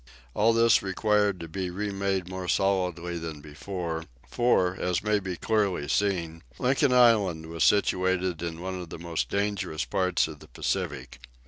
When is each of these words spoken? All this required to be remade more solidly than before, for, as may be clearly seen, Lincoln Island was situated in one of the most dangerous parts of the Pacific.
All 0.33 0.51
this 0.51 0.81
required 0.81 1.39
to 1.41 1.47
be 1.47 1.69
remade 1.69 2.27
more 2.27 2.47
solidly 2.47 3.19
than 3.19 3.39
before, 3.39 4.05
for, 4.27 4.75
as 4.79 5.03
may 5.03 5.19
be 5.19 5.35
clearly 5.37 5.87
seen, 5.87 6.41
Lincoln 6.57 6.91
Island 6.91 7.45
was 7.45 7.63
situated 7.63 8.41
in 8.41 8.61
one 8.61 8.81
of 8.81 8.89
the 8.89 8.97
most 8.97 9.29
dangerous 9.29 9.85
parts 9.85 10.27
of 10.27 10.39
the 10.39 10.47
Pacific. 10.47 11.19